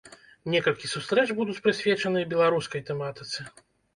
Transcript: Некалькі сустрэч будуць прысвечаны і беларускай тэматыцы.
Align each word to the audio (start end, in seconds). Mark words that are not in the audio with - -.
Некалькі 0.53 0.89
сустрэч 0.93 1.25
будуць 1.41 1.59
прысвечаны 1.67 2.23
і 2.25 2.29
беларускай 2.33 2.83
тэматыцы. 2.91 3.39